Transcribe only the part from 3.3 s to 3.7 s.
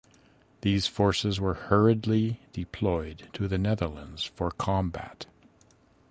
to the